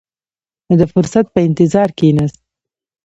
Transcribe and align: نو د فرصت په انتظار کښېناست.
نو 0.67 0.73
د 0.81 0.83
فرصت 0.93 1.25
په 1.33 1.39
انتظار 1.47 1.89
کښېناست. 1.97 2.39